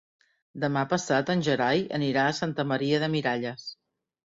Demà 0.63 0.81
passat 0.93 1.29
en 1.35 1.43
Gerai 1.49 1.85
anirà 1.99 2.25
a 2.31 2.33
Santa 2.41 2.67
Maria 2.73 3.05
de 3.07 3.13
Miralles. 3.19 3.71